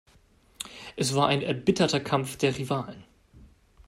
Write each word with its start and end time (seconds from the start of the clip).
Es 0.95 1.13
war 1.13 1.27
ein 1.27 1.43
erbitterter 1.43 1.99
Kampf 1.99 2.35
der 2.35 2.57
Rivalen. 2.57 3.03